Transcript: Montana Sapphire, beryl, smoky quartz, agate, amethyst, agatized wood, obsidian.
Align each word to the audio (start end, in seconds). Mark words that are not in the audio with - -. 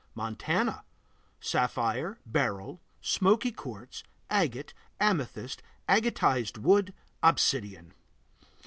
Montana 0.15 0.83
Sapphire, 1.39 2.17
beryl, 2.25 2.81
smoky 3.01 3.51
quartz, 3.51 4.01
agate, 4.31 4.73
amethyst, 4.99 5.61
agatized 5.87 6.57
wood, 6.57 6.95
obsidian. 7.21 7.93